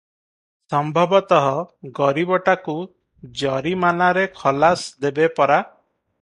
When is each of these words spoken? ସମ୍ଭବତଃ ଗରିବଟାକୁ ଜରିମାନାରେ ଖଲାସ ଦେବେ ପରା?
ସମ୍ଭବତଃ 0.73 1.43
ଗରିବଟାକୁ 1.99 2.75
ଜରିମାନାରେ 3.43 4.25
ଖଲାସ 4.41 5.07
ଦେବେ 5.07 5.31
ପରା? 5.43 5.61